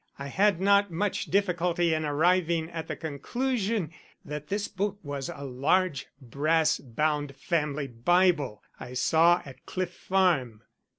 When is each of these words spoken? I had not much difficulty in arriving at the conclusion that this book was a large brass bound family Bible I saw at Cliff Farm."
I 0.17 0.29
had 0.29 0.59
not 0.59 0.89
much 0.89 1.25
difficulty 1.25 1.93
in 1.93 2.05
arriving 2.05 2.71
at 2.71 2.87
the 2.87 2.95
conclusion 2.95 3.91
that 4.25 4.47
this 4.47 4.67
book 4.67 4.97
was 5.03 5.29
a 5.29 5.43
large 5.43 6.07
brass 6.19 6.79
bound 6.79 7.35
family 7.35 7.85
Bible 7.87 8.63
I 8.79 8.93
saw 8.95 9.43
at 9.45 9.63
Cliff 9.67 9.93
Farm." 9.93 10.63